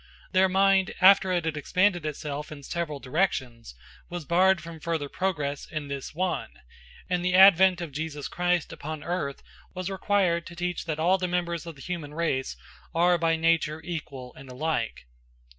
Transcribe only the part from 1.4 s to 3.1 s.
had expanded itself in several